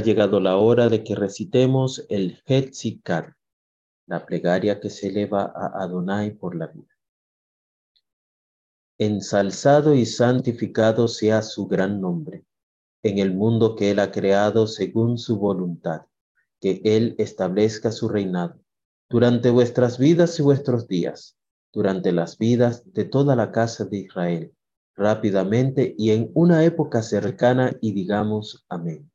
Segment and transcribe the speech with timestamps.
[0.00, 3.36] Ha llegado la hora de que recitemos el Hetzikar,
[4.06, 6.88] la plegaria que se eleva a Adonai por la vida.
[8.96, 12.46] Ensalzado y santificado sea su gran nombre
[13.02, 16.06] en el mundo que Él ha creado según su voluntad,
[16.62, 18.58] que Él establezca su reinado
[19.10, 21.36] durante vuestras vidas y vuestros días,
[21.74, 24.54] durante las vidas de toda la casa de Israel,
[24.94, 29.09] rápidamente y en una época cercana y digamos amén.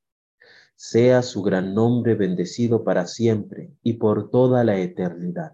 [0.76, 5.54] Sea su gran nombre bendecido para siempre y por toda la eternidad.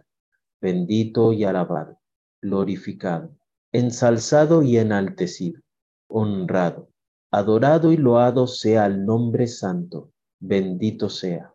[0.60, 2.00] Bendito y alabado,
[2.42, 3.36] glorificado,
[3.72, 5.62] ensalzado y enaltecido,
[6.08, 6.90] honrado,
[7.32, 11.54] adorado y loado sea el nombre santo, bendito sea,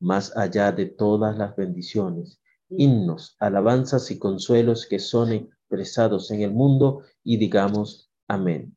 [0.00, 6.52] más allá de todas las bendiciones, himnos, alabanzas y consuelos que son expresados en el
[6.52, 8.76] mundo y digamos amén.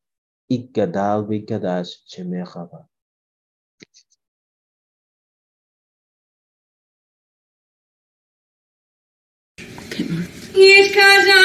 [10.53, 11.43] Yitkara,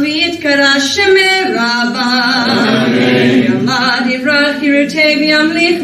[0.00, 2.08] Yitkara Shemer Rabba.
[3.46, 5.80] Yamad Yivrach Yirutei V'yamlich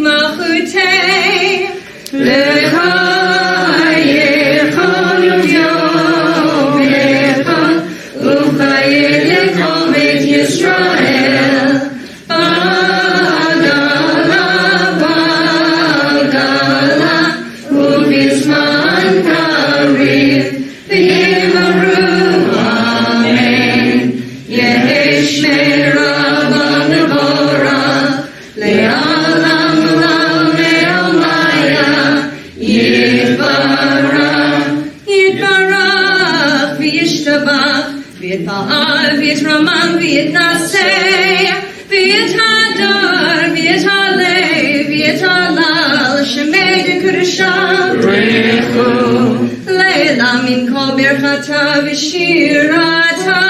[47.33, 47.53] שמי דקדושה
[48.01, 53.41] ברכו לילה מן כל ברכתה ושירתה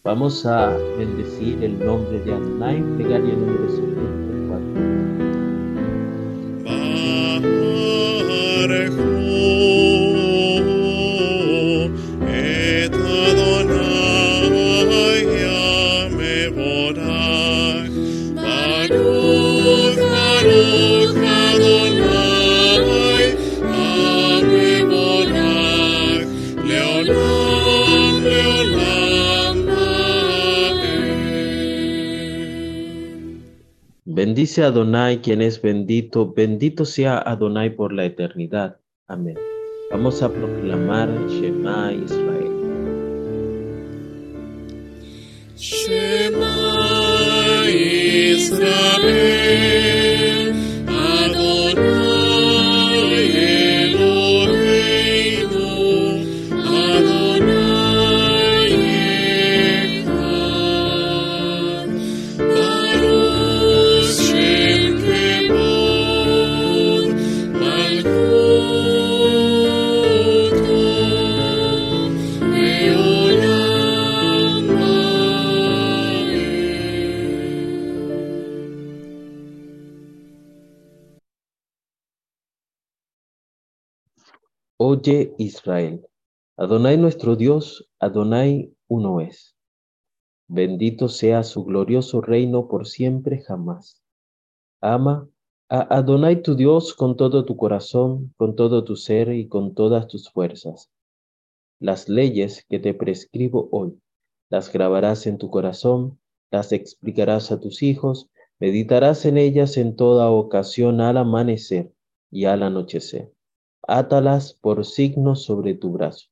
[0.06, 3.34] Vamos a bendecir el nombre de Adonai, plegaria
[34.39, 38.77] Bendice a Adonai, quien es bendito, bendito sea Adonai por la eternidad.
[39.05, 39.37] Amén.
[39.91, 42.47] Vamos a proclamar Shema Israel.
[45.57, 46.49] Shema
[47.69, 49.19] Israel,
[85.37, 86.07] Israel,
[86.55, 89.55] Adonai nuestro Dios, Adonai uno es.
[90.47, 94.03] Bendito sea su glorioso reino por siempre jamás.
[94.81, 95.27] Ama
[95.67, 100.07] a Adonai tu Dios con todo tu corazón, con todo tu ser y con todas
[100.07, 100.91] tus fuerzas.
[101.79, 103.99] Las leyes que te prescribo hoy,
[104.49, 106.19] las grabarás en tu corazón,
[106.51, 111.93] las explicarás a tus hijos, meditarás en ellas en toda ocasión al amanecer
[112.29, 113.31] y al anochecer.
[113.91, 116.27] Átalas por signos sobre tu brazo,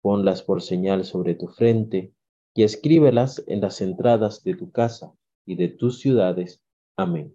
[0.00, 2.14] ponlas por señal sobre tu frente
[2.54, 5.12] y escríbelas en las entradas de tu casa
[5.44, 6.62] y de tus ciudades.
[6.96, 7.34] Amén.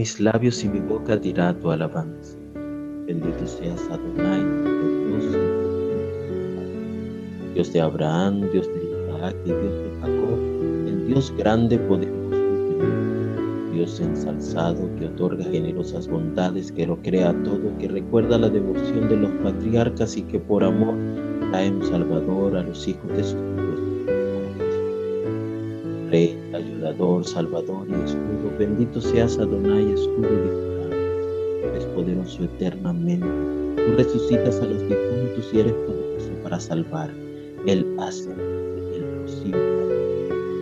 [0.00, 2.34] Mis labios y mi boca dirá tu alabanza.
[3.06, 4.40] Bendito seas Adonai,
[5.08, 5.36] Dios,
[7.52, 10.38] Dios de Abraham, Dios de Isaac y Dios de Jacob,
[10.86, 12.18] el Dios grande, poderoso
[13.74, 19.18] Dios ensalzado que otorga generosas bondades, que lo crea todo, que recuerda la devoción de
[19.18, 20.94] los patriarcas y que por amor
[21.50, 23.59] trae un Salvador a los hijos de hijos.
[26.10, 31.66] Rey, ayudador, salvador y escudo, bendito seas Adonai, escudo y.
[31.68, 33.28] Eres poderoso eternamente.
[33.76, 37.10] Tú resucitas a los difuntos y eres poderoso para salvar.
[37.64, 39.60] Él hace el posible.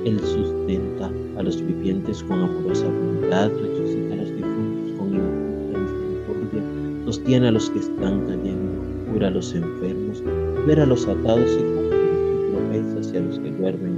[0.05, 7.05] Él sustenta a los vivientes con amorosa voluntad, resucita a los difuntos con infinita misericordia,
[7.07, 8.83] sostiene a los que están cayendo,
[9.15, 10.23] cura a los enfermos,
[10.61, 13.98] libera a los atados y cumple sus promesas y a los que duermen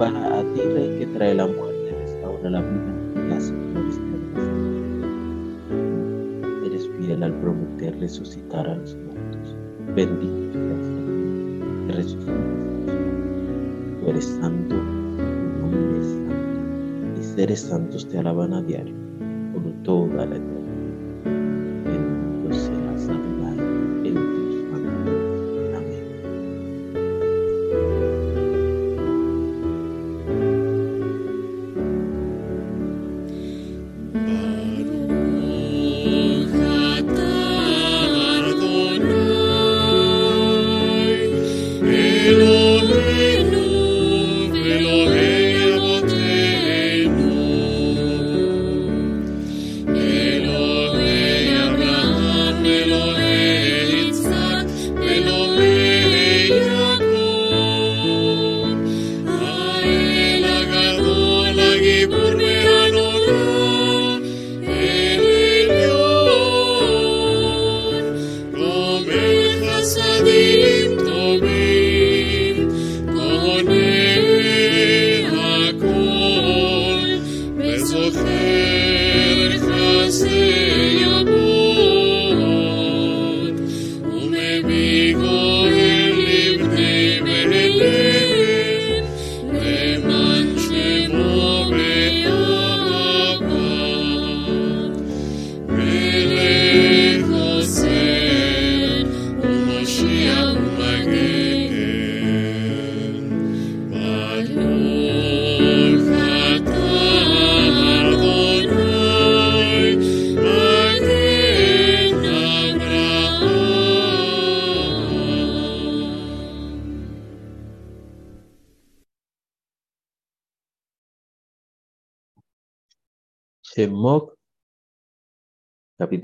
[0.00, 2.94] ¿Quién se compara a ti, Rey, que trae la muerte, restaura la vida
[3.28, 4.02] y hace florecer
[6.54, 9.56] el Eres fiel al prometer resucitar a los muertos.
[9.94, 14.00] Bendito seas Dios, que resucitas los.
[14.00, 18.94] Tú eres santo, tu nombre es santo, y seres santos te alaban a diario,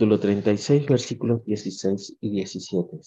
[0.06, 3.00] capítulo 36, versículos 16 y 17.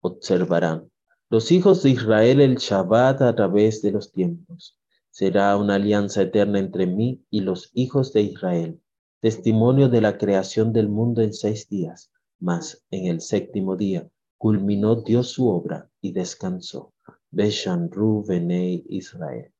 [0.00, 0.88] Observarán
[1.28, 4.78] los hijos de Israel el Shabbat a través de los tiempos.
[5.10, 8.80] Será una alianza eterna entre mí y los hijos de Israel,
[9.18, 15.02] testimonio de la creación del mundo en seis días, mas en el séptimo día culminó
[15.02, 16.92] Dios su obra y descansó.
[17.32, 18.24] Beshan Ru
[18.88, 19.52] Israel.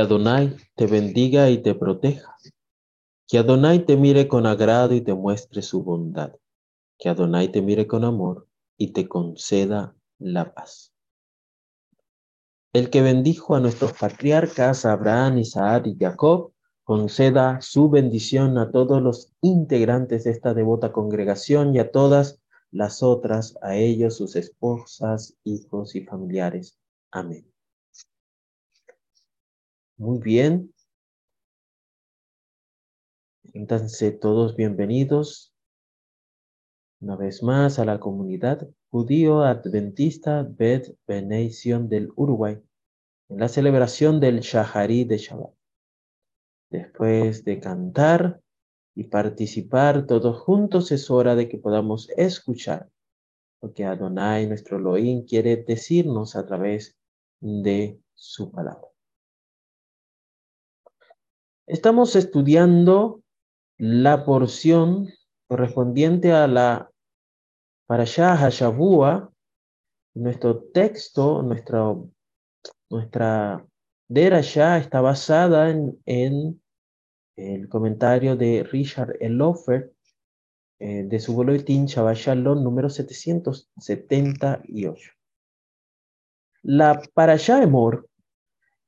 [0.00, 2.36] Adonai te bendiga y te proteja.
[3.28, 6.34] Que Adonai te mire con agrado y te muestre su bondad.
[6.98, 10.92] Que Adonai te mire con amor y te conceda la paz.
[12.72, 16.52] El que bendijo a nuestros patriarcas Abraham, Isaac y Jacob,
[16.84, 23.02] conceda su bendición a todos los integrantes de esta devota congregación y a todas las
[23.02, 26.78] otras, a ellos, sus esposas, hijos y familiares.
[27.10, 27.49] Amén.
[30.00, 30.72] Muy bien.
[33.52, 35.52] Entonces, todos bienvenidos
[37.02, 42.58] una vez más a la comunidad judío adventista Bet Benation del Uruguay
[43.28, 45.52] en la celebración del Shahari de Shabbat.
[46.70, 48.40] Después de cantar
[48.94, 52.88] y participar todos juntos, es hora de que podamos escuchar
[53.60, 56.96] lo que Adonai, nuestro Elohim, quiere decirnos a través
[57.40, 58.89] de su palabra.
[61.66, 63.22] Estamos estudiando
[63.78, 65.08] la porción
[65.48, 66.90] correspondiente a la
[67.86, 69.32] Parashah Hashavua,
[70.14, 71.94] nuestro texto, nuestra,
[72.88, 73.64] nuestra
[74.08, 76.62] Derashah está basada en, en
[77.36, 79.92] el comentario de Richard Elofer
[80.82, 85.12] eh, de su boletín Shabbat Shalom número 778.
[86.62, 88.08] La Parashah Emor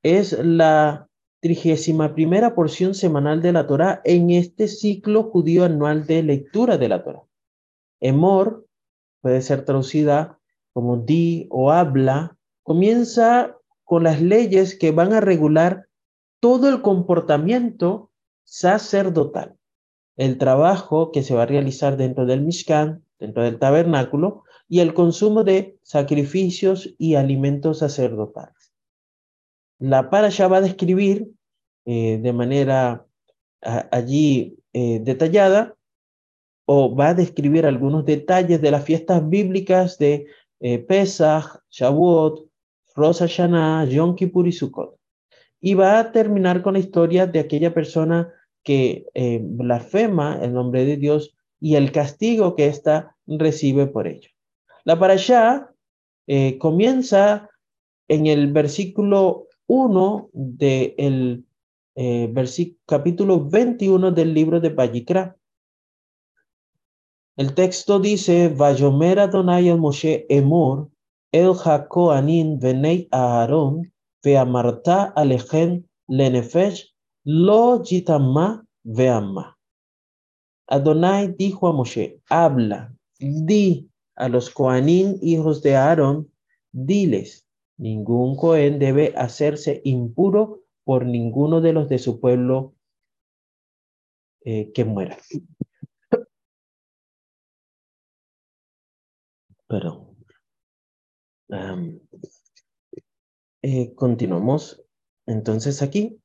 [0.01, 1.07] es la
[1.43, 6.87] trigésima primera porción semanal de la Torá en este ciclo judío anual de lectura de
[6.87, 7.23] la Torá.
[7.99, 8.65] Emor
[9.19, 10.39] puede ser traducida
[10.71, 15.89] como di o habla, comienza con las leyes que van a regular
[16.39, 18.09] todo el comportamiento
[18.45, 19.57] sacerdotal,
[20.15, 24.93] el trabajo que se va a realizar dentro del Mishkan, dentro del tabernáculo, y el
[24.93, 28.62] consumo de sacrificios y alimentos sacerdotales.
[29.79, 31.27] La parasha va a describir
[31.85, 33.05] eh, de manera
[33.91, 35.75] allí eh, detallada
[36.65, 40.27] o va a describir algunos detalles de las fiestas bíblicas de
[40.61, 42.47] eh, Pesach, Shavuot,
[42.95, 44.97] Rosh Hashanah, Yom Kippur y Sukkot.
[45.59, 48.31] Y va a terminar con la historia de aquella persona
[48.63, 49.05] que
[49.41, 54.29] blasfema el nombre de Dios y el castigo que ésta recibe por ello.
[54.85, 55.69] La parasha
[56.59, 57.49] comienza
[58.07, 61.45] en el versículo 1 del
[61.95, 62.33] eh,
[62.85, 65.37] capítulo 21 del libro de Bayikra.
[67.35, 70.89] El texto dice, Vayomer Adonai el Moshe Emor,
[71.31, 73.91] el Jacoanin venei Aaron,
[74.23, 79.57] veamarta alejen lenefesh, lo jitama veama.
[80.67, 86.31] Adonai dijo a Moshe, habla, di a los Coanín, hijos de Aarón,
[86.71, 87.42] diles,
[87.83, 92.75] Ningún Cohen debe hacerse impuro por ninguno de los de su pueblo
[94.45, 95.17] eh, que muera.
[99.67, 100.15] Pero
[103.61, 104.81] eh, continuamos
[105.25, 106.21] entonces aquí.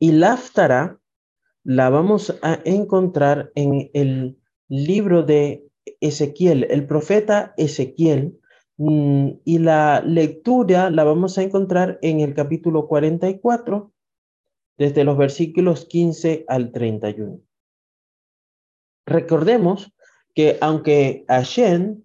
[0.00, 1.00] Y la aftara
[1.62, 5.64] la vamos a encontrar en el libro de
[6.00, 8.40] Ezequiel, el profeta Ezequiel,
[8.78, 13.92] y la lectura la vamos a encontrar en el capítulo 44,
[14.76, 17.40] desde los versículos 15 al 31.
[19.04, 19.92] Recordemos
[20.34, 22.02] que aunque Hashem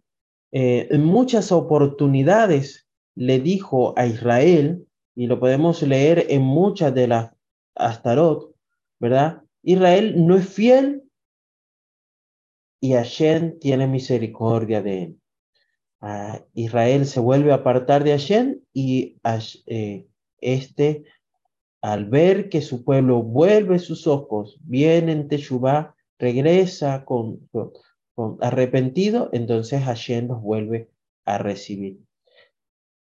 [0.51, 7.07] eh, en muchas oportunidades le dijo a Israel, y lo podemos leer en muchas de
[7.07, 7.31] las
[7.75, 8.55] Astarot,
[8.99, 9.43] ¿verdad?
[9.61, 11.03] Israel no es fiel
[12.79, 15.21] y Hashem tiene misericordia de él.
[16.53, 19.17] Israel se vuelve a apartar de Hashem y
[19.67, 20.05] eh,
[20.41, 21.05] este,
[21.81, 27.49] al ver que su pueblo vuelve sus ojos, viene en Teshuvah, regresa con,
[28.41, 30.89] arrepentido, entonces Hashem los vuelve
[31.25, 31.99] a recibir.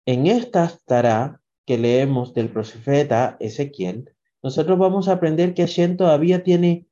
[0.07, 4.11] En esta estará que leemos del profeta Ezequiel,
[4.43, 6.87] nosotros vamos a aprender que Hashem todavía tiene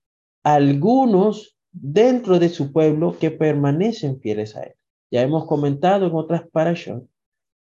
[0.45, 4.78] algunos dentro de su pueblo que permanecen fieles a él.
[5.11, 7.07] Ya hemos comentado en otras parashot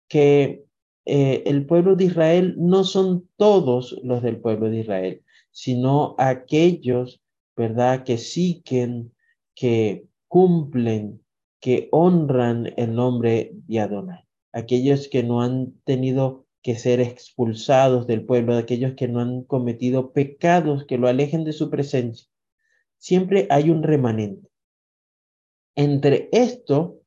[0.09, 0.65] que
[1.07, 7.21] eh, el pueblo de Israel no son todos los del pueblo de Israel, sino aquellos,
[7.57, 9.13] ¿verdad?, que siguen,
[9.55, 11.23] que cumplen,
[11.61, 14.25] que honran el nombre de Adonai.
[14.53, 20.13] Aquellos que no han tenido que ser expulsados del pueblo, aquellos que no han cometido
[20.13, 22.27] pecados que lo alejen de su presencia.
[22.99, 24.49] Siempre hay un remanente.
[25.77, 27.01] Entre esto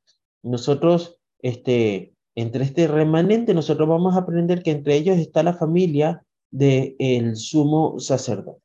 [0.44, 6.24] nosotros, este, entre este remanente, nosotros vamos a aprender que entre ellos está la familia
[6.52, 8.62] del el sumo sacerdote.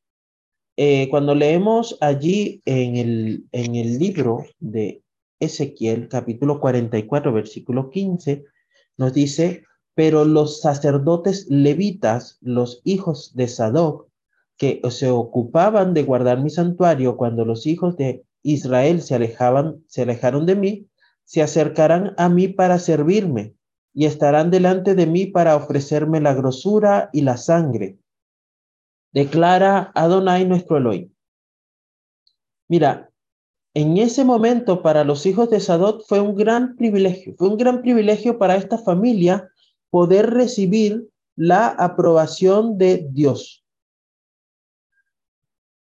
[0.77, 5.03] Eh, cuando leemos allí en el, en el libro de
[5.39, 8.45] Ezequiel, capítulo 44, versículo 15,
[8.97, 14.09] nos dice, pero los sacerdotes levitas, los hijos de Sadoc,
[14.57, 20.03] que se ocupaban de guardar mi santuario cuando los hijos de Israel se alejaban, se
[20.03, 20.87] alejaron de mí,
[21.33, 23.55] se acercarán a mí para servirme
[23.95, 27.97] y estarán delante de mí para ofrecerme la grosura y la sangre.
[29.15, 31.11] Declara Adonai nuestro Elohim.
[32.69, 33.09] Mira,
[33.73, 37.81] en ese momento para los hijos de Sadot fue un gran privilegio, fue un gran
[37.81, 39.49] privilegio para esta familia
[39.89, 43.65] poder recibir la aprobación de Dios.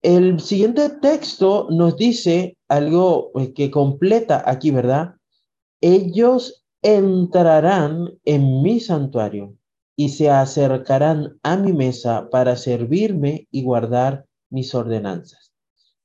[0.02, 5.17] El siguiente texto nos dice algo eh, que completa aquí, ¿verdad?
[5.80, 9.54] Ellos entrarán en mi santuario
[9.96, 15.52] y se acercarán a mi mesa para servirme y guardar mis ordenanzas.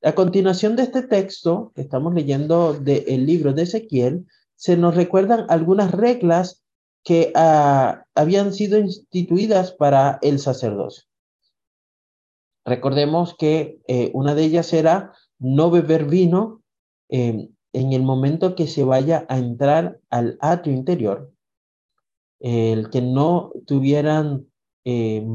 [0.02, 5.46] A continuación de este texto que estamos leyendo del libro de Ezequiel, se nos recuerdan
[5.50, 6.64] algunas reglas
[7.04, 11.06] que ah, habían sido instituidas para el sacerdocio.
[12.66, 16.62] Recordemos que eh, una de ellas era no beber vino
[17.10, 21.34] eh, en el momento que se vaya a entrar al atrio interior,
[22.40, 24.48] el que no tuvieran,
[24.86, 25.26] eh,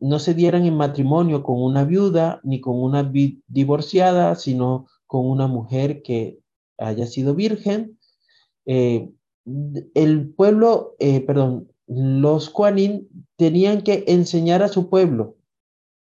[0.00, 3.10] no se dieran en matrimonio con una viuda ni con una
[3.48, 6.38] divorciada, sino con una mujer que
[6.78, 7.98] haya sido virgen.
[8.66, 9.10] Eh,
[9.94, 15.36] el pueblo, eh, perdón, los Kuanin tenían que enseñar a su pueblo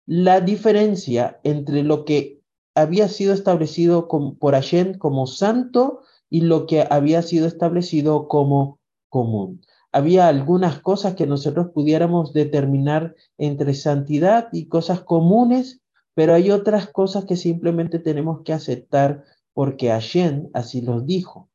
[0.07, 2.42] la diferencia entre lo que
[2.75, 9.61] había sido establecido por Hashem como santo y lo que había sido establecido como común.
[9.93, 15.83] Había algunas cosas que nosotros pudiéramos determinar entre santidad y cosas comunes,
[16.15, 21.51] pero hay otras cosas que simplemente tenemos que aceptar porque Hashem así los dijo,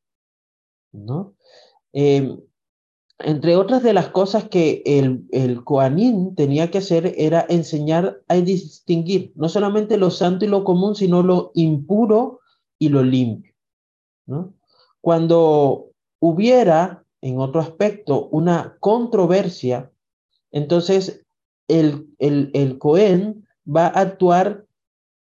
[0.92, 1.34] ¿no?
[1.94, 2.40] Em,
[3.20, 8.36] entre otras de las cosas que el, el Koanín tenía que hacer era enseñar a
[8.36, 12.42] distinguir no solamente lo santo y lo común, sino lo impuro
[12.78, 13.54] y lo limpio.
[15.02, 19.92] Cuando hubiera, en otro aspecto, una controversia,
[20.52, 21.26] entonces
[21.68, 24.66] el, el, el Cohen va a actuar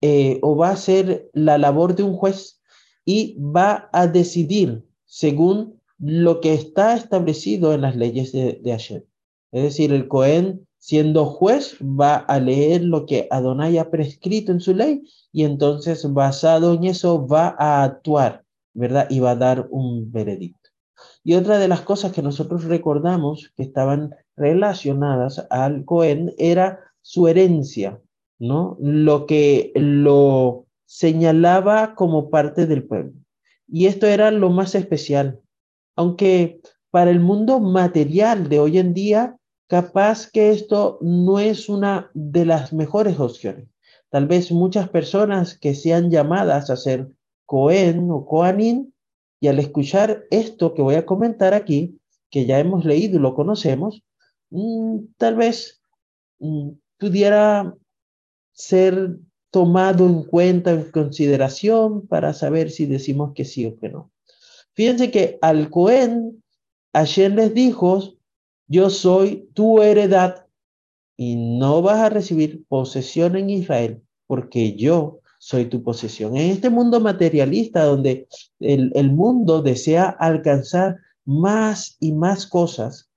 [0.00, 2.60] eh, o va a hacer la labor de un juez
[3.04, 9.02] y va a decidir según lo que está establecido en las leyes de, de Hashem.
[9.52, 14.60] Es decir, el Cohen, siendo juez, va a leer lo que Adonai ha prescrito en
[14.60, 19.06] su ley y entonces, basado en eso, va a actuar, ¿verdad?
[19.10, 20.70] Y va a dar un veredicto.
[21.22, 27.28] Y otra de las cosas que nosotros recordamos que estaban relacionadas al Cohen era su
[27.28, 28.00] herencia,
[28.38, 28.76] ¿no?
[28.80, 33.12] Lo que lo señalaba como parte del pueblo.
[33.68, 35.40] Y esto era lo más especial,
[35.96, 39.36] aunque para el mundo material de hoy en día,
[39.68, 43.68] capaz que esto no es una de las mejores opciones.
[44.08, 47.08] Tal vez muchas personas que sean llamadas a ser
[47.46, 48.92] Cohen o Coanin,
[49.40, 51.98] y al escuchar esto que voy a comentar aquí,
[52.30, 54.02] que ya hemos leído y lo conocemos,
[54.50, 55.80] mm, tal vez
[56.40, 57.74] mm, pudiera
[58.52, 59.16] ser
[59.50, 64.10] tomado en cuenta, en consideración, para saber si decimos que sí o que no.
[64.74, 66.42] Fíjense que al Cohen,
[66.92, 68.14] ayer les dijo,
[68.66, 70.46] yo soy tu heredad
[71.16, 76.36] y no vas a recibir posesión en Israel porque yo soy tu posesión.
[76.36, 78.28] En este mundo materialista donde
[78.60, 83.10] el, el mundo desea alcanzar más y más cosas,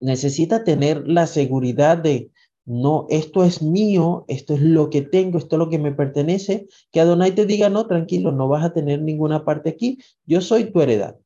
[0.00, 2.30] necesita tener la seguridad de
[2.66, 6.66] no, esto es mío, esto es lo que tengo, esto es lo que me pertenece,
[6.90, 10.72] que Adonai te diga, no, tranquilo, no vas a tener ninguna parte aquí, yo soy
[10.72, 11.16] tu heredad.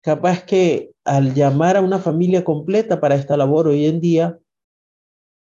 [0.00, 4.38] Capaz que al llamar a una familia completa para esta labor hoy en día,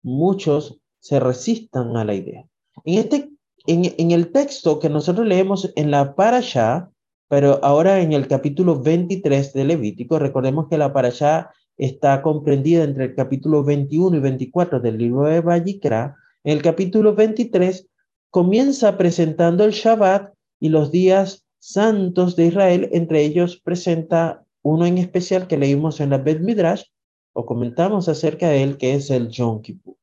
[0.03, 2.47] muchos se resistan a la idea.
[2.85, 3.31] En, este,
[3.67, 6.91] en, el texto que nosotros leemos en la parasha,
[7.29, 11.51] pero ahora en el capítulo 23 de Levítico, recordemos que la parasha
[11.85, 16.17] está comprendida entre el capítulo 21 y 24 del libro de Vallicra.
[16.45, 17.89] El capítulo 23
[18.31, 24.99] comienza presentando el Shabbat y los días santos de Israel, entre ellos presenta uno en
[24.99, 26.85] especial que leímos en la Bet Midrash
[27.33, 29.97] o comentamos acerca de él, que es el Yom Kippur.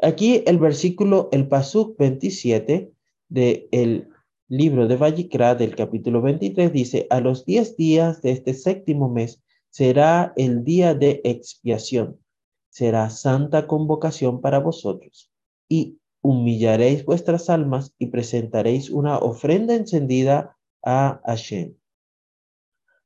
[0.00, 2.90] Aquí el versículo, el Pasuk 27
[3.28, 4.08] del
[4.48, 9.42] libro de Vallicra del capítulo 23 dice, a los diez días de este séptimo mes
[9.70, 12.18] será el día de expiación.
[12.70, 15.32] será santa convocación para vosotros,
[15.68, 21.74] y humillaréis vuestras almas y presentaréis una ofrenda encendida a Hashem.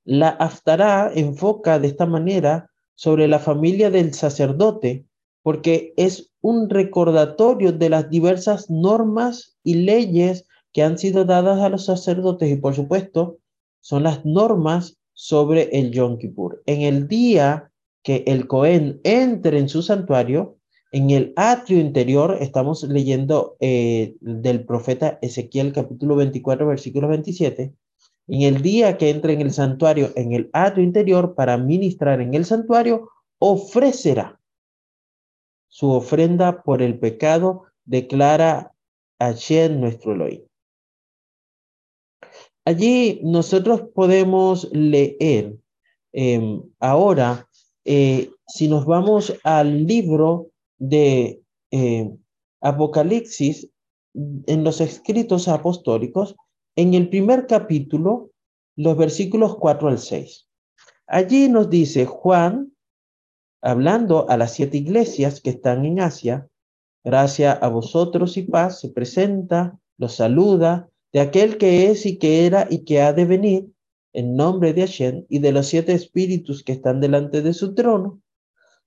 [0.05, 5.07] La Haftarah enfoca de esta manera sobre la familia del sacerdote,
[5.43, 11.69] porque es un recordatorio de las diversas normas y leyes que han sido dadas a
[11.69, 13.39] los sacerdotes y por supuesto
[13.81, 16.65] son las normas sobre el Yom Kippur.
[16.67, 17.71] En el día
[18.03, 20.57] que el Cohen entre en su santuario,
[20.91, 27.73] en el atrio interior, estamos leyendo eh, del profeta Ezequiel capítulo 24, versículo 27,
[28.27, 32.35] en el día que entre en el santuario, en el atrio interior, para ministrar en
[32.35, 33.09] el santuario,
[33.39, 34.41] ofrecerá
[35.69, 38.73] su ofrenda por el pecado, declara
[39.21, 40.43] Hashem nuestro Elohim.
[42.65, 45.57] Allí nosotros podemos leer
[46.13, 47.49] em, ahora,
[47.85, 52.17] eh, si nos vamos al libro de em,
[52.61, 53.69] Apocalipsis,
[54.15, 56.37] en los escritos apostólicos,
[56.77, 58.31] en el primer capítulo,
[58.77, 60.47] los versículos 4 al 6.
[61.07, 62.73] Allí nos dice Juan,
[63.61, 66.49] hablando a las siete iglesias que están en Asia,
[67.05, 72.47] gracia a vosotros y paz, se presenta, los saluda, de aquel que es y que
[72.47, 73.69] era y que ha de venir,
[74.15, 78.21] en nombre de Hashem y de los siete espíritus que están delante de su trono,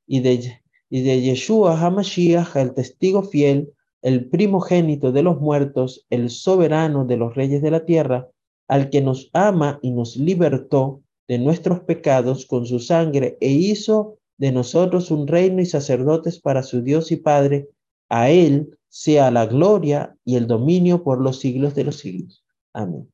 [0.08, 6.30] y de, y de Yeshua HaMashiach, el testigo fiel, el primogénito de los muertos, el
[6.30, 8.30] soberano de los reyes de la tierra,
[8.68, 14.18] al que nos ama y nos libertó de nuestros pecados con su sangre e hizo
[14.38, 17.70] de nosotros un reino y sacerdotes para su Dios y Padre,
[18.10, 22.46] a él sea la gloria y el dominio por los siglos de los siglos.
[22.72, 23.12] Amén.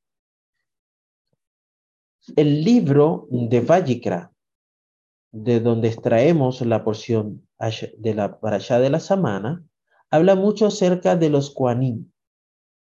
[2.35, 4.31] El libro de Vajikra,
[5.31, 7.47] de donde extraemos la porción
[7.97, 9.65] de la parashá de la semana,
[10.11, 12.11] habla mucho acerca de los Koanim,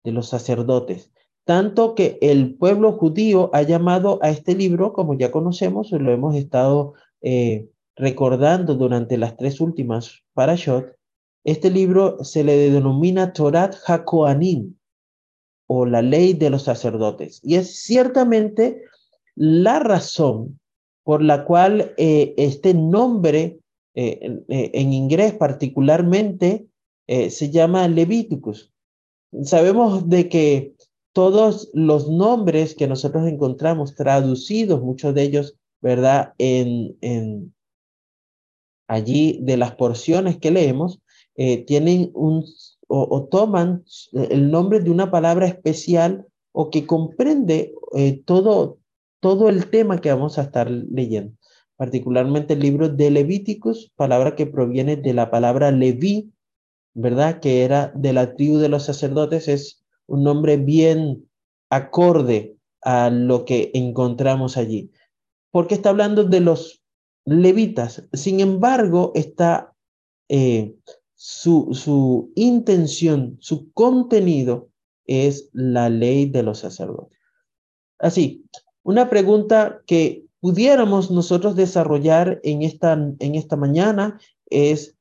[0.03, 1.13] de los sacerdotes,
[1.45, 6.35] tanto que el pueblo judío ha llamado a este libro, como ya conocemos, lo hemos
[6.35, 10.97] estado eh, recordando durante las tres últimas parashot,
[11.45, 14.75] este libro se le denomina Torat HaKoanim,
[15.67, 18.83] o la ley de los sacerdotes, y es ciertamente
[19.37, 20.59] la razón
[21.05, 23.59] por la cual eh, este nombre
[23.95, 26.67] eh, en inglés particularmente
[27.07, 28.73] eh, se llama Levíticos.
[29.45, 30.75] Sabemos de que
[31.13, 36.35] todos los nombres que nosotros encontramos traducidos, muchos de ellos, ¿verdad?
[36.39, 37.55] En
[38.89, 41.01] allí de las porciones que leemos,
[41.37, 42.45] eh, tienen un
[42.93, 48.79] o, toman el nombre de una palabra especial o que comprende eh, todo,
[49.21, 51.37] todo el tema que vamos a estar leyendo.
[51.77, 56.33] Particularmente el libro de Levíticos, palabra que proviene de la palabra Leví,
[56.95, 57.39] ¿verdad?
[57.39, 61.29] Que era de la tribu de los sacerdotes, es un nombre bien
[61.71, 64.91] acorde a lo que encontramos allí.
[65.53, 66.83] Porque está hablando de los
[67.25, 68.09] levitas.
[68.13, 69.73] Sin embargo, está
[70.29, 70.75] eh,
[71.23, 74.71] su, su intención, su contenido
[75.05, 77.19] es la ley de los sacerdotes.
[77.99, 78.47] Así,
[78.83, 84.97] una pregunta que pudiéramos nosotros desarrollar en esta, en esta mañana es,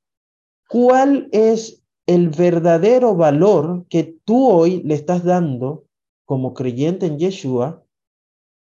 [0.67, 5.85] ¿cuál es el verdadero valor que tú hoy le estás dando
[6.25, 7.81] como creyente en Yeshua,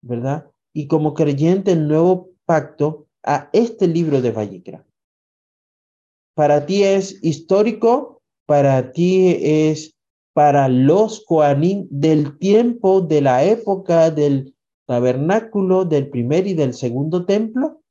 [0.01, 0.47] ¿verdad?
[0.73, 4.88] Y como creyente en nuevo pacto a este libro de Vallecra.
[6.39, 9.97] Para ti es histórico, para ti es
[10.35, 14.55] para los Koanim del tiempo, de la época del
[14.87, 17.83] tabernáculo, del primer y del segundo templo,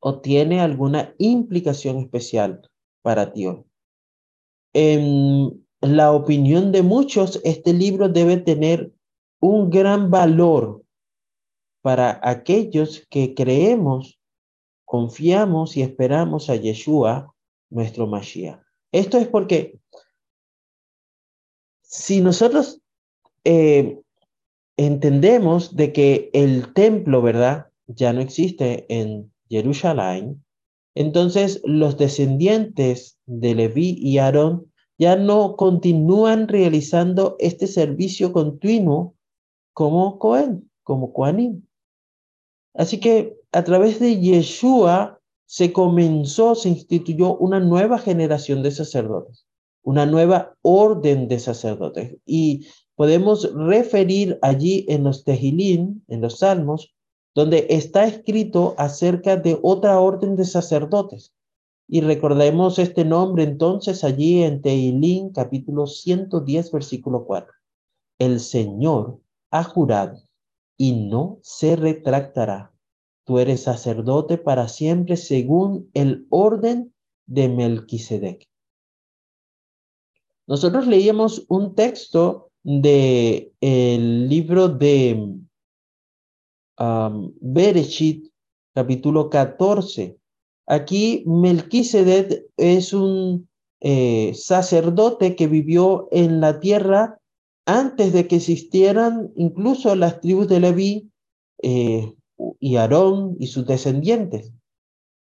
[0.00, 2.62] o tiene alguna implicación especial
[3.02, 3.48] para ti
[4.72, 8.92] en la opinión de muchos, este libro debe tener
[9.40, 10.84] un gran valor
[11.82, 14.15] para aquellos que creemos,
[14.86, 17.34] confiamos y esperamos a Yeshua,
[17.68, 18.60] nuestro Mashiach.
[18.92, 19.78] Esto es porque
[21.82, 22.80] si nosotros
[23.44, 24.00] eh,
[24.76, 27.66] entendemos de que el templo, ¿verdad?
[27.86, 30.44] Ya no existe en Jerusalén,
[30.94, 39.14] entonces los descendientes de Leví y Aarón ya no continúan realizando este servicio continuo
[39.74, 41.66] como Cohen, como Coanim.
[42.72, 49.46] Así que a través de Yeshua se comenzó, se instituyó una nueva generación de sacerdotes,
[49.82, 52.18] una nueva orden de sacerdotes.
[52.26, 56.94] Y podemos referir allí en los Tejilín, en los Salmos,
[57.34, 61.32] donde está escrito acerca de otra orden de sacerdotes,
[61.88, 67.50] Y recordemos este nombre entonces allí en Teilín capítulo 110 versículo 4.
[68.18, 69.18] El Señor
[69.50, 70.20] ha jurado
[70.76, 72.75] y no se retractará.
[73.26, 76.94] Tú eres sacerdote para siempre según el orden
[77.26, 78.48] de Melquisedec.
[80.46, 85.34] Nosotros leíamos un texto de el libro de
[86.78, 88.32] um, Bereshit,
[88.72, 90.16] capítulo 14.
[90.68, 93.48] Aquí Melquisedec es un
[93.80, 97.20] eh, sacerdote que vivió en la tierra
[97.66, 101.10] antes de que existieran incluso las tribus de Leví
[101.62, 102.15] eh,
[102.58, 104.52] y Aarón y sus descendientes.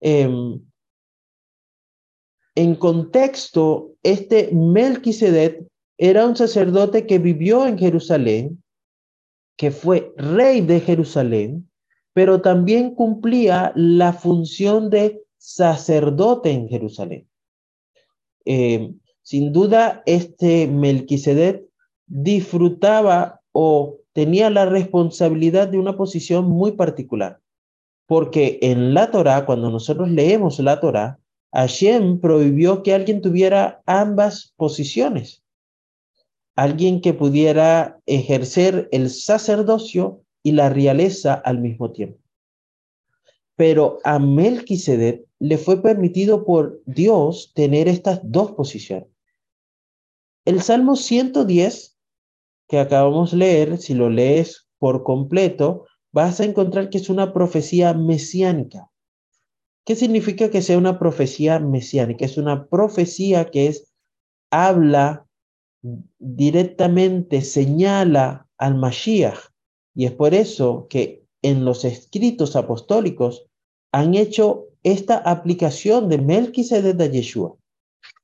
[0.01, 0.61] Em,
[2.55, 5.65] en contexto, este Melquisedec
[5.99, 8.63] era un sacerdote que vivió en Jerusalén,
[9.57, 11.71] que fue rey de Jerusalén,
[12.13, 17.29] pero también cumplía la función de sacerdote en Jerusalén.
[18.45, 21.65] Em, sin duda, este Melquisedec
[22.07, 27.41] disfrutaba o tenía la responsabilidad de una posición muy particular.
[28.07, 31.19] Porque en la Torá, cuando nosotros leemos la Torá,
[31.53, 35.43] Hashem prohibió que alguien tuviera ambas posiciones.
[36.57, 42.19] Alguien que pudiera ejercer el sacerdocio y la realeza al mismo tiempo.
[43.57, 49.09] Pero a Melquisedec le fue permitido por Dios tener estas dos posiciones.
[50.45, 51.90] El Salmo 110
[52.71, 57.33] que acabamos de leer, si lo lees por completo, vas a encontrar que es una
[57.33, 58.89] profecía mesiánica.
[59.85, 62.25] ¿Qué significa que sea una profecía mesiánica?
[62.25, 63.93] Es una profecía que es,
[64.53, 65.27] habla
[66.21, 69.51] directamente, señala al Mashiach.
[69.97, 73.47] Y es por eso que en los escritos apostólicos
[73.91, 77.57] han hecho esta aplicación de Melquisedec de Yeshua.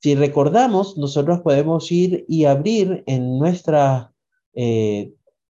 [0.01, 4.13] Si recordamos, nosotros podemos ir y abrir en nuestra
[4.57, 5.13] eh,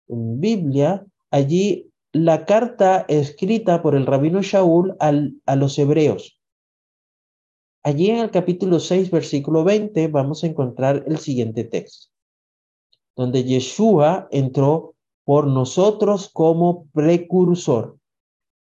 [0.09, 6.39] Biblia, allí la carta escrita por el rabino Shaul al, a los hebreos.
[7.83, 12.13] Allí en el capítulo 6, versículo 20, vamos a encontrar el siguiente texto,
[13.17, 14.95] donde Yeshua entró
[15.25, 17.99] por nosotros como precursor,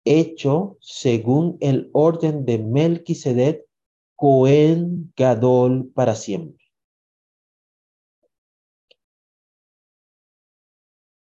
[0.04, 3.64] hecho según el orden de Melquisedec,
[4.14, 6.57] Cohen Gadol para siempre.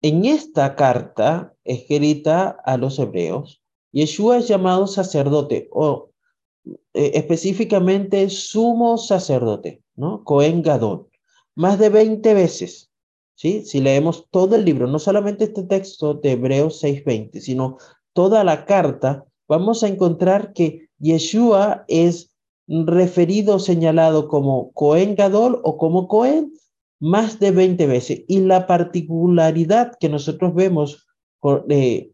[0.06, 6.12] En esta carta escrita a los hebreos, Yeshua es llamado sacerdote o
[6.94, 10.24] eh, específicamente sumo sacerdote, ¿no?
[10.24, 11.08] Cohen Gadol,
[11.56, 12.92] más de 20 veces.
[13.34, 13.66] ¿sí?
[13.66, 17.78] Si leemos todo el libro, no solamente este texto de Hebreos 6:20, sino
[18.14, 22.30] toda la carta, vamos a encontrar que Yeshua es
[22.68, 26.54] referido, señalado como Cohen Gadol o como Cohen
[27.06, 28.24] más de 20 veces.
[28.28, 31.06] Y la particularidad que nosotros vemos,
[31.70, 32.12] eh,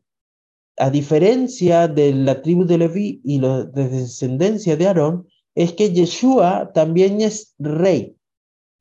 [0.77, 5.93] a diferencia de la tribu de Leví y la de descendencia de Aarón, es que
[5.93, 8.17] Yeshua también es rey,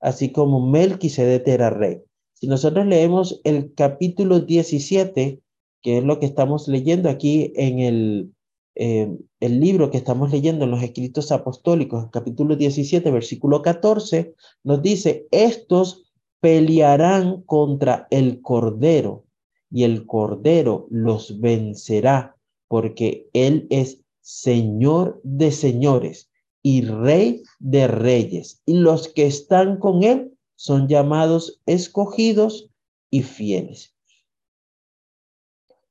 [0.00, 2.00] así como Melquisedec era rey.
[2.34, 5.40] Si nosotros leemos el capítulo 17,
[5.80, 8.34] que es lo que estamos leyendo aquí en el
[8.74, 14.34] eh, el libro que estamos leyendo en los escritos apostólicos, capítulo 17, versículo 14,
[14.64, 16.04] nos dice, estos
[16.40, 19.24] pelearán contra el Cordero
[19.70, 22.36] y el Cordero los vencerá
[22.68, 26.30] porque Él es Señor de señores
[26.62, 28.62] y Rey de reyes.
[28.66, 32.70] Y los que están con Él son llamados escogidos
[33.10, 33.94] y fieles.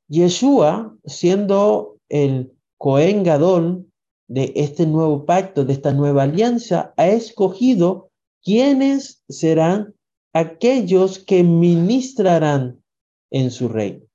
[0.07, 3.85] Yeshua, siendo el Cohen Gadol
[4.29, 8.09] de este nuevo pacto, de esta nueva alianza, ha escogido
[8.41, 9.95] quienes serán
[10.33, 12.81] aquellos que ministrarán
[13.31, 14.05] en su reino.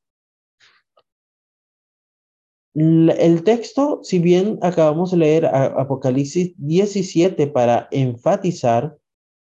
[2.74, 8.96] El texto, si bien acabamos de leer Apocalipsis 17 para enfatizar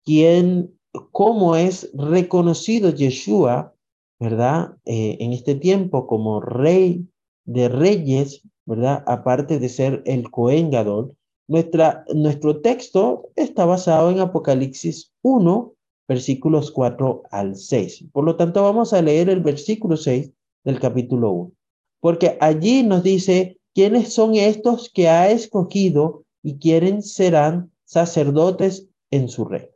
[0.04, 0.78] quién,
[1.10, 3.74] cómo es reconocido Yeshua,
[4.20, 4.76] ¿verdad?
[4.84, 7.08] Eh, en este tiempo como rey
[7.46, 9.02] de reyes, ¿verdad?
[9.06, 11.16] Aparte de ser el Cohen Gadol,
[11.48, 15.72] nuestro texto está basado en Apocalipsis 1,
[16.08, 18.06] versículos 4 al 6.
[18.12, 20.32] Por lo tanto, vamos a leer el versículo 6
[20.64, 21.52] del capítulo 1,
[22.00, 29.28] porque allí nos dice quiénes son estos que ha escogido y quieren serán sacerdotes en
[29.28, 29.70] su reino.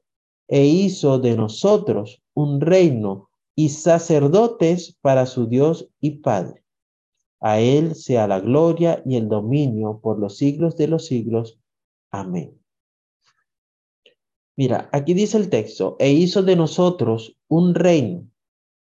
[0.48, 6.59] E hizo de nosotros un reino y sacerdotes para su Dios y Padre.
[7.40, 11.58] A Él sea la gloria y el dominio por los siglos de los siglos.
[12.10, 12.60] Amén.
[14.56, 18.28] Mira, aquí dice el texto, e hizo de nosotros un reino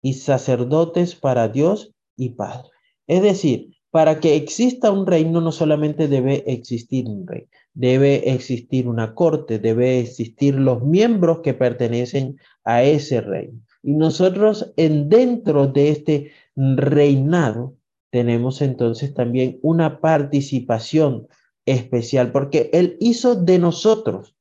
[0.02, 2.68] y sacerdotes para Dios y Padre.
[3.06, 8.86] Es decir, para que exista un reino no solamente debe existir un rey, debe existir
[8.88, 13.60] una corte, debe existir los miembros que pertenecen a ese reino.
[13.82, 17.77] Y nosotros en dentro de este reinado
[18.10, 21.28] tenemos entonces también una participación
[21.66, 24.36] especial porque él hizo de nosotros,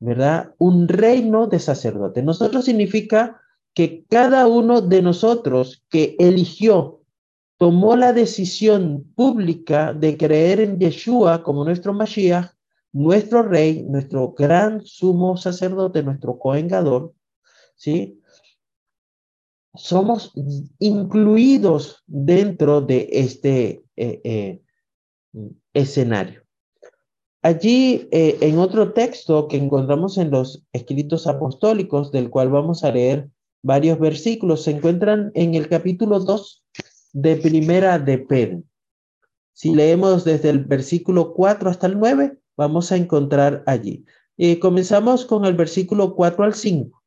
[0.00, 0.54] ¿verdad?
[0.58, 2.24] Un reino de sacerdotes.
[2.24, 3.40] Nosotros significa
[3.74, 7.02] que cada uno de nosotros que eligió,
[7.58, 12.52] tomó la decisión pública de creer en Yeshua como nuestro Mashiach,
[12.92, 17.12] nuestro rey, nuestro gran sumo sacerdote, nuestro coengador,
[17.74, 18.20] ¿sí?
[19.76, 20.32] Somos
[20.78, 24.60] incluidos dentro de este eh, eh,
[25.74, 26.42] escenario.
[27.42, 32.90] Allí, eh, en otro texto que encontramos en los escritos apostólicos, del cual vamos a
[32.90, 33.28] leer
[33.62, 36.64] varios versículos, se encuentran en el capítulo 2
[37.12, 38.62] de Primera de Pedro.
[39.52, 44.04] Si leemos desde el versículo 4 hasta el 9, vamos a encontrar allí.
[44.60, 47.02] Comenzamos con el versículo 4 al 5,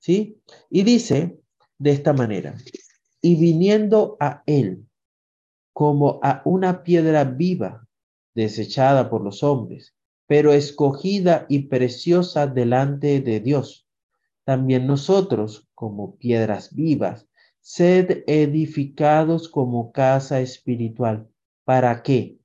[0.00, 0.40] ¿sí?
[0.70, 1.38] Y dice
[1.78, 2.54] de esta manera,
[3.20, 4.86] y viniendo a él
[5.72, 7.86] como a una piedra viva,
[8.34, 9.94] desechada por los hombres,
[10.26, 13.86] pero escogida y preciosa delante de Dios.
[14.44, 17.26] También nosotros, como piedras vivas,
[17.60, 21.28] sed edificados como casa espiritual.
[21.64, 22.38] ¿Para qué?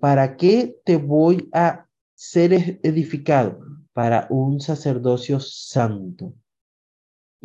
[0.00, 3.58] ¿Para qué te voy a ser edificado?
[3.92, 6.34] Para un sacerdocio santo.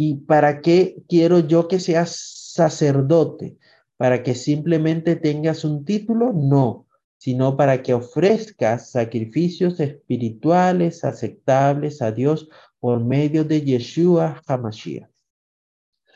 [0.04, 2.16] ¿Y para qué quiero yo que seas
[2.56, 3.60] sacerdote?
[3.98, 6.34] ¿Para que simplemente tengas un título?
[6.34, 6.88] No,
[7.20, 12.50] sino para que ofrezcas sacrificios espirituales aceptables a Dios
[12.80, 15.08] por medio de Yeshua HaMashiach.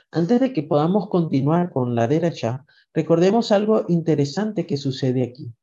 [0.10, 5.54] Antes de que podamos continuar con la derecha, recordemos algo interesante que sucede aquí.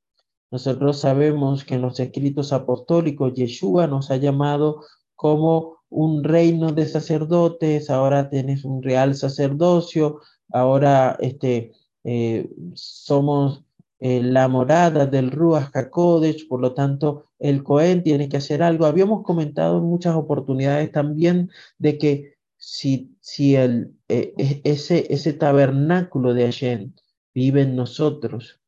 [0.52, 4.84] Nosotros sabemos que en los escritos apostólicos Yeshua nos ha llamado
[5.16, 10.20] como un reino de sacerdotes, ahora tienes un real sacerdocio,
[10.50, 11.72] ahora este,
[12.04, 13.64] eh, somos
[14.00, 18.86] eh, la morada del Ruach HaKodesh, por lo tanto, el Cohen tiene que hacer algo.
[18.86, 25.32] Habíamos comentado en muchas oportunidades también de que si, si el, eh, e, ese, ese
[25.32, 26.92] tabernáculo de Hashem
[27.34, 28.60] vive en nosotros,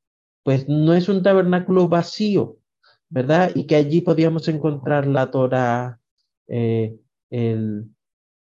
[0.44, 2.58] pues no es un tabernáculo vacío,
[3.08, 3.50] ¿verdad?
[3.54, 6.00] Y que allí podíamos encontrar la Torah,
[6.48, 6.96] eh,
[7.30, 7.90] el,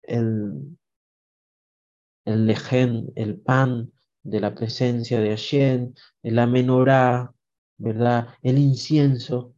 [0.04, 0.78] el,
[2.26, 2.56] el
[3.16, 3.92] el pan,
[4.28, 7.34] de la presencia de Hashem, la menorá,
[7.78, 8.28] ¿verdad?
[8.42, 9.54] El incienso.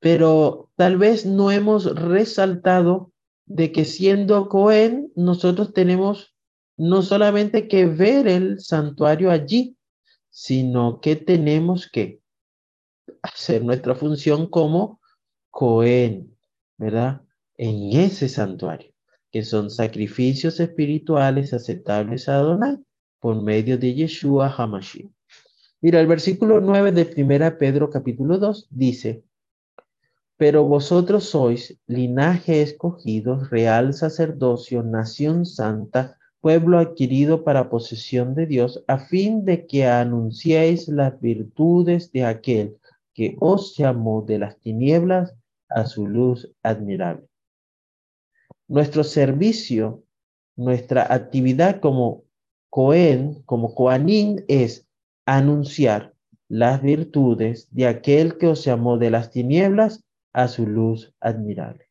[0.00, 3.12] Pero tal vez no hemos resaltado
[3.46, 6.34] de que siendo Cohen, nosotros tenemos
[6.76, 9.76] no solamente que ver el santuario allí,
[10.30, 12.20] sino que tenemos que
[13.22, 15.00] hacer nuestra función como
[15.50, 16.36] Cohen,
[16.76, 17.22] ¿verdad?
[17.60, 18.92] En ese santuario,
[19.32, 22.78] que son sacrificios espirituales aceptables a Adonai
[23.18, 25.10] por medio de Yeshua Hamashiach.
[25.80, 29.24] Mira, el versículo 9 de 1 Pedro capítulo 2 dice,
[30.36, 38.84] pero vosotros sois linaje escogido, real sacerdocio, nación santa, pueblo adquirido para posesión de Dios,
[38.86, 42.76] a fin de que anunciéis las virtudes de aquel
[43.14, 45.34] que os llamó de las tinieblas
[45.68, 47.27] a su luz admirable.
[48.68, 50.04] Nuestro servicio,
[50.56, 52.24] nuestra actividad como
[52.70, 54.86] Cohen, como Coanín, es
[55.24, 56.14] anunciar
[56.48, 61.88] las virtudes de aquel que os llamó de las tinieblas a su luz admirable.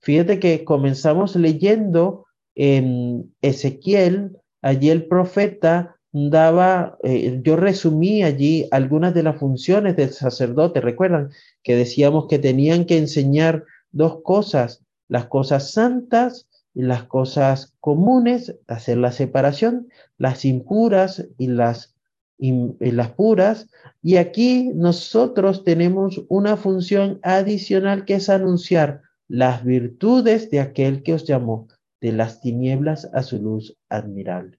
[0.00, 9.14] Fíjate que comenzamos leyendo en Ezequiel, allí el profeta daba, eh, yo resumí allí algunas
[9.14, 10.80] de las funciones del sacerdote.
[10.80, 11.30] Recuerdan
[11.62, 14.81] que decíamos que tenían que enseñar dos cosas,
[15.12, 21.94] las cosas santas las cosas comunes, hacer la separación, las impuras y las,
[22.38, 23.68] las puras.
[24.02, 31.14] Y aquí nosotros tenemos una función adicional que es anunciar las virtudes de aquel que
[31.14, 31.68] os llamó
[32.00, 34.58] de las tinieblas a su luz admirable.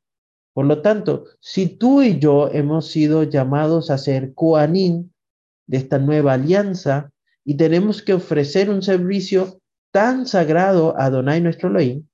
[0.54, 5.12] Por lo tanto, si tú y yo hemos sido llamados a ser coanín
[5.66, 7.12] de esta nueva alianza
[7.44, 9.60] y tenemos que ofrecer un servicio
[9.94, 12.08] tan sagrado a Adonai nuestro Elohim,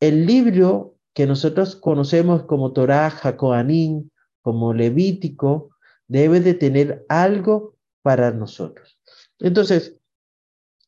[0.00, 4.10] el libro que nosotros conocemos como Torah, Jacoanín,
[4.40, 5.70] como Levítico,
[6.08, 8.98] debe de tener algo para nosotros.
[9.38, 9.96] Entonces,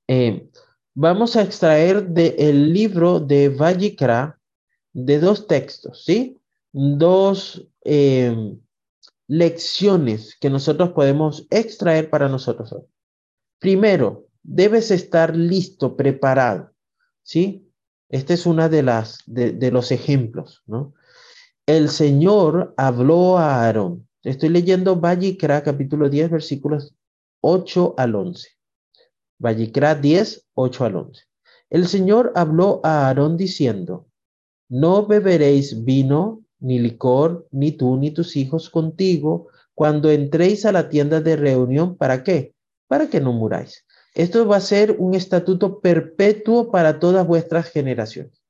[0.08, 0.50] eh,
[0.92, 4.40] vamos a extraer del libro de Vallicra
[4.92, 6.40] de dos textos, ¿sí?
[6.72, 8.56] Dos eh,
[9.28, 12.74] lecciones que nosotros podemos extraer para nosotros.
[13.60, 16.70] Primero, debes estar listo, preparado,
[17.22, 17.68] ¿sí?
[18.08, 20.94] Este es una de las de, de los ejemplos, ¿no?
[21.66, 24.06] El Señor habló a Aarón.
[24.22, 26.94] Estoy leyendo Vallicra capítulo 10 versículos
[27.40, 28.50] 8 al 11.
[29.38, 31.22] Vallicra 10, 8 al 11.
[31.70, 34.06] El Señor habló a Aarón diciendo,
[34.68, 40.88] no beberéis vino, ni licor, ni tú, ni tus hijos contigo, cuando entréis a la
[40.88, 41.96] tienda de reunión.
[41.96, 42.54] ¿Para qué?
[42.86, 43.84] Para que no muráis.
[44.14, 48.40] Esto va a ser un estatuto perpetuo para todas vuestras generaciones.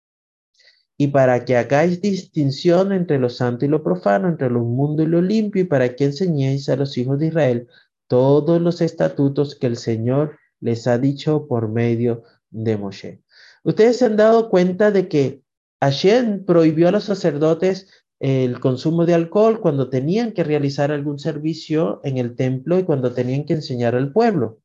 [0.97, 5.07] Y para que hagáis distinción entre lo santo y lo profano, entre lo mundo y
[5.07, 7.69] lo limpio, y para que enseñéis a los hijos de Israel
[8.07, 13.23] todos los estatutos que el Señor les ha dicho por medio de Moshe.
[13.65, 15.43] Ustedes se han dado cuenta de que
[15.81, 17.89] Hashem prohibió a los sacerdotes
[18.21, 23.13] el consumo de alcohol cuando tenían que realizar algún servicio en el templo y cuando
[23.13, 24.61] tenían que enseñar al pueblo.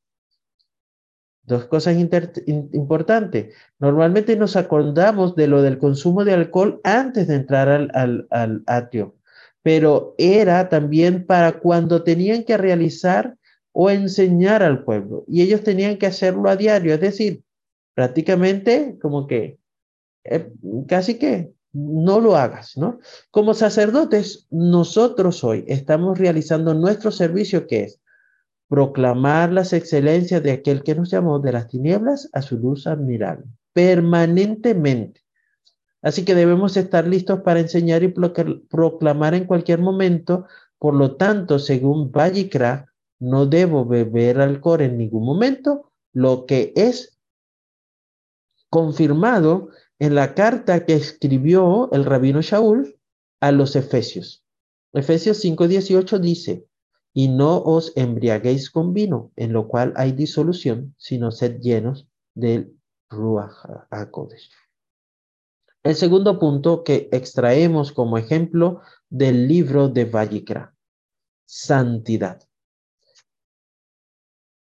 [1.49, 3.55] Dos cosas importantes.
[3.79, 9.15] Normalmente nos acordamos de lo del consumo de alcohol antes de entrar al, al, atrio,
[9.63, 13.35] pero era también para cuando tenían que realizar
[13.71, 15.25] o enseñar al pueblo.
[15.27, 17.41] Y ellos tenían que hacerlo a diario, es decir,
[17.95, 19.57] prácticamente como que,
[20.25, 20.51] eh,
[20.87, 22.99] casi que no lo hagas, ¿no?
[23.31, 27.99] Como sacerdotes, nosotros hoy estamos realizando nuestro servicio que es
[28.69, 33.45] proclamar las excelencias de aquel que nos llamó de las tinieblas a su luz admirable,
[33.73, 35.21] permanentemente.
[36.01, 38.13] Así que debemos estar listos para enseñar y
[38.69, 40.45] proclamar en cualquier momento.
[40.77, 47.19] Por lo tanto, según Vallicra, no debo beber alcohol en ningún momento, lo que es
[48.69, 52.97] confirmado en la carta que escribió el rabino Shaul
[53.41, 54.45] a los Efesios.
[54.93, 56.68] Efesios 5:18 dice,
[57.19, 62.79] y no os embriaguéis con vino, en lo cual hay disolución, sino sed llenos del
[63.09, 63.57] Ruach
[63.89, 64.49] HaKodesh.
[65.83, 70.73] El segundo punto que extraemos como ejemplo del libro de Vallicra,
[71.43, 72.39] santidad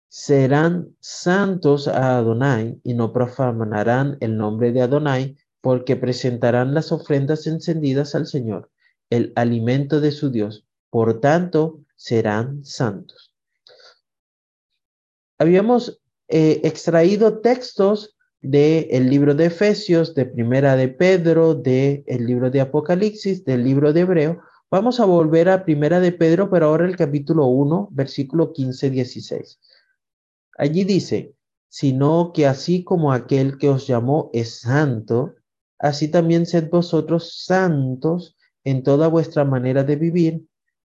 [0.06, 7.48] serán santos a Adonai y no profanarán el nombre de Adonai, porque presentarán las ofrendas
[7.48, 8.70] encendidas al Señor,
[9.10, 10.64] el alimento de su Dios.
[10.90, 13.32] Por tanto, serán santos.
[15.38, 22.50] Habíamos eh, extraído textos del libro de Efesios, de Primera de Pedro, del el libro
[22.50, 24.40] de Apocalipsis, del libro de Hebreo.
[24.70, 29.58] Vamos a volver a Primera de Pedro, pero ahora el capítulo 1, versículo 15-16.
[30.58, 31.34] Allí dice,
[31.68, 35.34] sino que así como aquel que os llamó es santo,
[35.78, 40.46] así también sed vosotros santos en toda vuestra manera de vivir,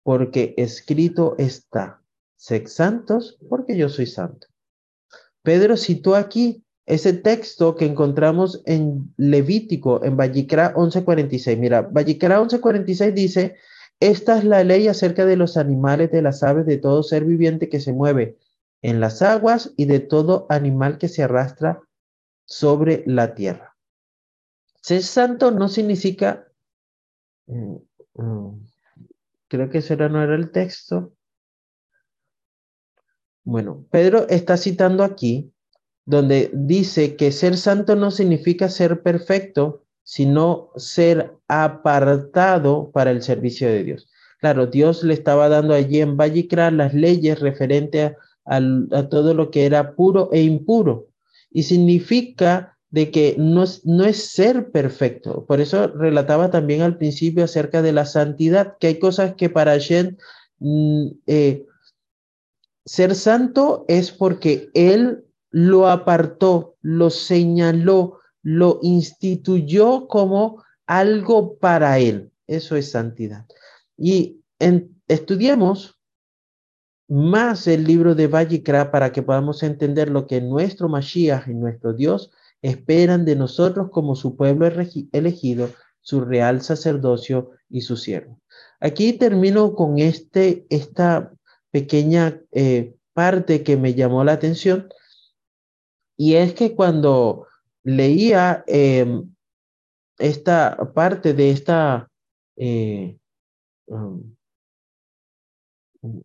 [0.07, 2.01] porque escrito está,
[2.37, 4.47] sed santos porque yo soy santo.
[5.43, 11.59] Pedro citó aquí ese texto que encontramos en Levítico, en Vallicra 11:46.
[11.59, 13.57] Mira, Vallicra 11:46 dice,
[13.99, 17.69] esta es la ley acerca de los animales, de las aves, de todo ser viviente
[17.69, 18.39] que se mueve
[18.83, 21.81] en las aguas y de todo animal que se arrastra
[22.45, 23.77] sobre la tierra.
[24.83, 26.47] Ser santo no significa,
[27.49, 27.75] mm,
[28.15, 28.67] mm,
[29.57, 31.13] creo que ese no era el texto.
[33.45, 35.53] Bueno, Pedro está citando aquí
[36.05, 43.69] donde dice que ser santo no significa ser perfecto, sino ser apartado para el servicio
[43.69, 44.09] de Dios.
[44.41, 48.17] Claro, Dios le estaba dando allí en Vallicra las leyes referentes a
[48.93, 51.09] a todo lo que era puro e impuro.
[51.51, 55.45] Y significa de que no, no es ser perfecto.
[55.47, 59.77] Por eso relataba también al principio acerca de la santidad, que hay cosas que para
[59.79, 60.19] Shen
[60.61, 61.67] mm, eh,
[62.85, 72.31] ser santo es porque él lo apartó, lo señaló, lo instituyó como algo para él.
[72.47, 73.47] Eso es santidad.
[73.99, 74.41] Y
[75.09, 75.99] estudiemos
[77.09, 81.93] más el libro de Vallicra para que podamos entender lo que nuestro Mashiach y nuestro
[81.93, 82.31] Dios
[82.63, 84.67] esperan de nosotros como su pueblo
[85.13, 88.41] elegido, su real sacerdocio y su siervo.
[88.81, 91.33] Aquí termino con este, esta
[91.71, 94.89] pequeña eh, parte que me llamó la atención
[96.17, 97.47] y es que cuando
[97.83, 99.35] leía em,
[100.19, 102.11] esta parte de esta
[102.57, 103.19] eh,
[103.87, 104.37] um,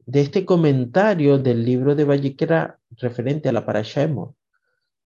[0.05, 4.33] de este comentario del libro de Vallequera referente a la Parashá Emor.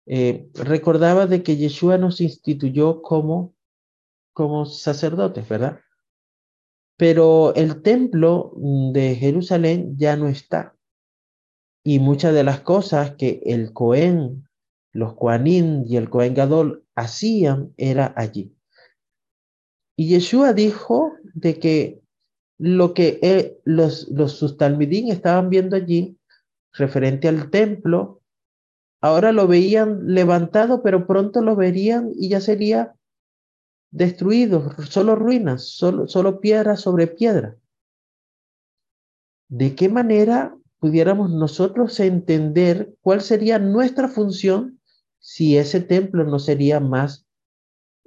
[0.07, 3.55] Eh, recordaba de que Yeshua nos instituyó como,
[4.33, 5.81] como sacerdotes, ¿verdad?
[6.97, 10.77] Pero el templo de Jerusalén ya no está.
[11.85, 14.49] Y muchas de las cosas que el Cohen,
[14.93, 18.57] los Koanim y el Cohen Gadol hacían era allí.
[19.97, 22.03] Y Yeshua dijo de que
[22.59, 26.19] lo que eh, los, los estaban viendo allí,
[26.73, 28.22] referente al templo,
[29.03, 32.95] ahora lo veían levantado, pero pronto lo verían y ya sería
[33.91, 37.57] destruido, solo ruinas, solo, solo piedra sobre piedra.
[39.49, 44.81] ¿De qué manera pudiéramos nosotros entender cuál sería nuestra función
[45.19, 47.27] si ese templo no sería más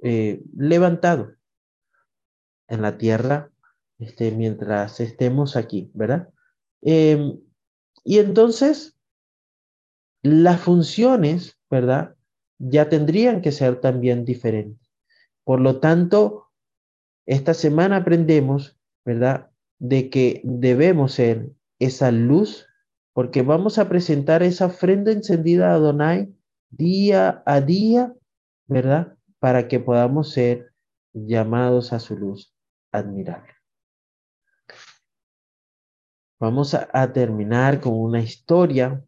[0.02, 1.32] eh, levantado
[2.68, 3.50] en la tierra
[3.98, 6.28] este, mientras estemos aquí, ¿verdad?
[6.82, 7.38] Em,
[8.04, 8.95] y entonces,
[10.26, 12.14] las funciones, ¿verdad?
[12.58, 14.90] Ya tendrían que ser también diferentes.
[15.44, 16.50] Por lo tanto,
[17.26, 19.50] esta semana aprendemos, ¿verdad?
[19.78, 22.66] De que debemos ser esa luz,
[23.12, 26.34] porque vamos a presentar esa ofrenda encendida a Adonai
[26.70, 28.14] día a día,
[28.66, 29.16] ¿verdad?
[29.38, 30.72] Para que podamos ser
[31.12, 32.54] llamados a su luz
[32.92, 33.52] admirable.
[36.38, 39.02] Vamos a, a, terminar con una historia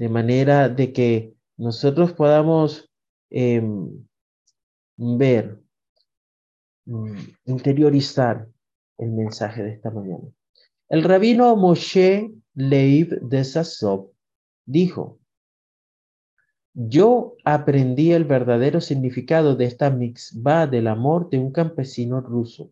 [0.00, 2.90] de manera de que nosotros podamos
[3.28, 3.62] eh,
[4.96, 5.60] ver,
[6.86, 8.48] mm, interiorizar
[8.96, 10.24] el mensaje de esta mañana.
[10.88, 14.12] El rabino Moshe Leib de Sasov
[14.64, 15.18] dijo,
[16.72, 22.70] yo aprendí el verdadero significado de esta mixba del amor de un campesino ruso.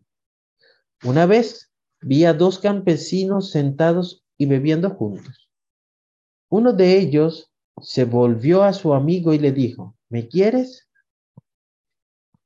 [1.03, 1.71] Una vez
[2.01, 5.48] vi a dos campesinos sentados y bebiendo juntos.
[6.49, 10.89] Uno de ellos se volvió a su amigo y le dijo, ¿me quieres?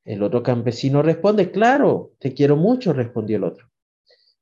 [0.04, 3.72] El otro campesino responde, claro, te quiero mucho, respondió el otro.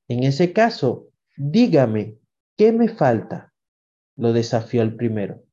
[0.07, 2.17] En ese caso, dígame,
[2.57, 3.53] ¿qué me falta?
[4.15, 5.43] Lo desafió el primero.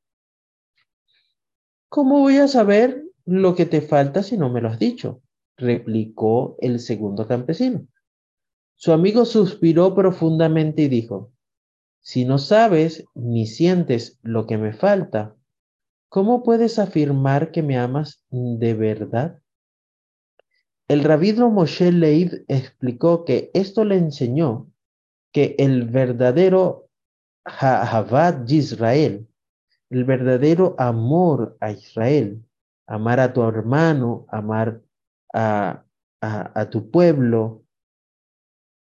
[1.90, 5.22] ¿Cómo voy a saber lo que te falta si no me lo has dicho?
[5.56, 7.86] replicó el segundo campesino.
[8.76, 11.32] Su amigo suspiró profundamente y dijo,
[12.01, 15.36] si no sabes ni sientes lo que me falta,
[16.09, 19.40] ¿cómo puedes afirmar que me amas de verdad?
[20.88, 24.70] El rabino Moshe Leib explicó que esto le enseñó
[25.32, 26.88] que el verdadero
[27.44, 29.28] Havad Israel,
[29.90, 32.42] el verdadero amor a Israel,
[32.86, 34.80] amar a tu hermano, amar
[35.34, 37.64] a tu pueblo,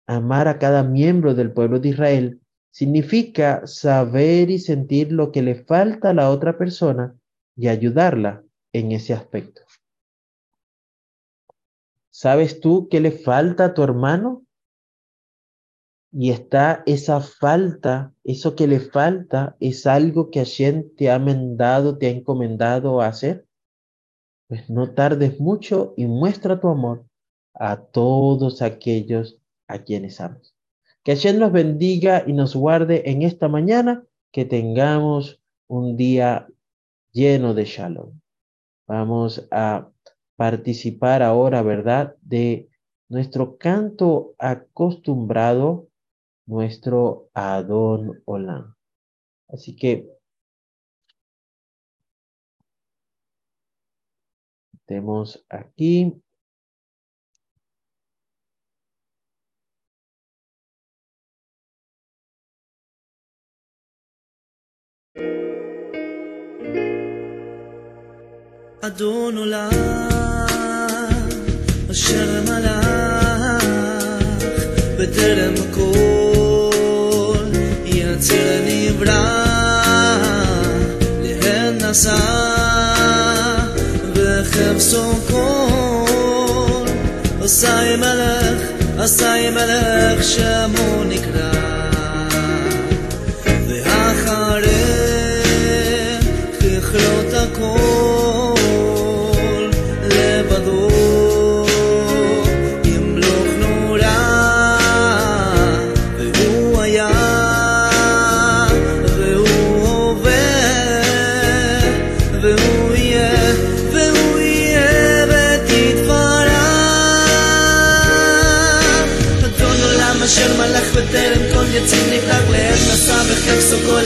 [0.06, 2.39] amar a cada miembro del pueblo de Israel,
[2.70, 7.16] significa saber y sentir lo que le falta a la otra persona
[7.56, 9.62] y ayudarla en ese aspecto.
[12.10, 14.44] ¿Sabes tú qué le falta a tu hermano?
[16.12, 21.98] Y está esa falta, eso que le falta, es algo que Hashem te ha mandado,
[21.98, 23.46] te ha encomendado a hacer.
[24.48, 27.06] Pues no tardes mucho y muestra tu amor
[27.54, 30.54] a todos aquellos a quienes amas.
[31.02, 36.46] Que Hashem nos bendiga y nos guarde en esta mañana, que tengamos un día
[37.12, 38.20] lleno de shalom.
[38.86, 39.90] Vamos a
[40.36, 42.16] participar ahora, ¿verdad?
[42.20, 42.68] De
[43.08, 45.88] nuestro canto acostumbrado,
[46.46, 48.74] nuestro Adón Olam.
[49.48, 50.06] Así que
[54.84, 56.20] tenemos aquí
[68.82, 69.70] אדון עולם,
[71.90, 73.64] אשר מלך
[74.98, 77.44] בטרם כל
[77.84, 79.44] יציר נברא,
[81.22, 82.16] להן נשא
[84.14, 86.84] וחפשו כל,
[87.42, 88.62] עשי מלך,
[88.98, 91.79] עשי מלך שמו נקרא,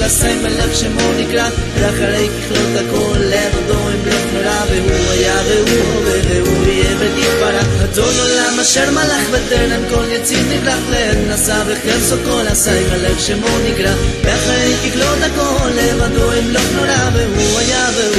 [0.05, 1.49] עשי מלך שמו נקרא
[1.81, 8.61] ואחרי ככלות הכל לבדו ימלוך נורא והוא היה והוא הווה והוא יהיה ותתפרע אדון עולם
[8.61, 13.95] אשר מלך בטרם כל יציב נבלח לעד נשא וחפצו כל עשי מלך שמו נקרא.
[14.25, 18.14] ואחרי ככלות הכל לבדו ימלוך נורא והוא היה והוא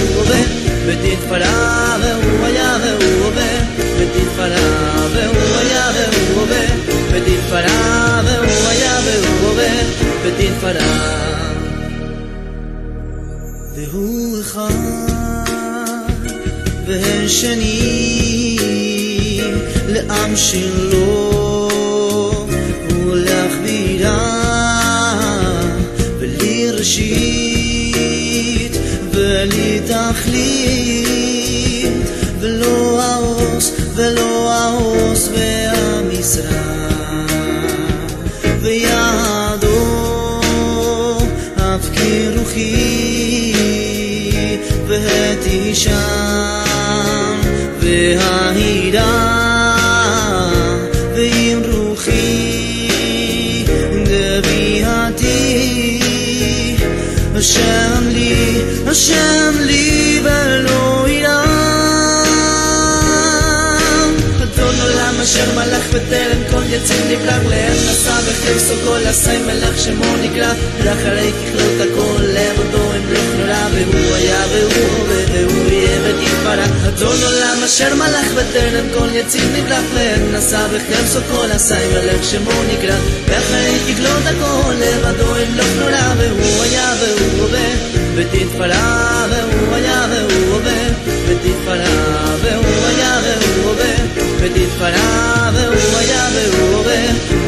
[67.25, 70.53] נבלח לעד נשא וחפצו כל עשי מלך שמו נקרא.
[70.83, 77.63] ואחרי ככלות הכל לעבודו ימלוך נורא והוא היה והוא הווה והוא יהיה ותתפרע אדון עולם
[77.65, 82.95] אשר מלך בטרם כל יציב נבלח לעד נשא וחפצו כל עשי מלך שמו נקרא.
[83.27, 87.69] ואחרי ככלות הכל לבדו ימלוך נורא והוא היה והוא הווה
[88.15, 90.87] ותתפרע והוא היה והוא הווה
[91.27, 97.44] ותתפרע והוא היה והוא הווה petit farà, veu ballar, veu bé,